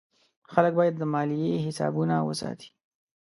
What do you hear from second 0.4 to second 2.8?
خلک باید د مالیې حسابونه وساتي.